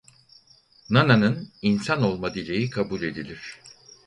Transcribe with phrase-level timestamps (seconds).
[0.89, 3.61] Nana'nın insan olma dileği kabul edilir.